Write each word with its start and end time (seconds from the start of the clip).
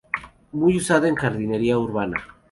Muy 0.51 0.77
usado 0.77 1.05
en 1.05 1.13
jardinería 1.13 1.77
urbana. 1.77 2.25